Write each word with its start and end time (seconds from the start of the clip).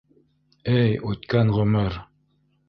Эй, 0.77 0.95
үткән 1.11 1.53
ғүмер! 1.59 2.01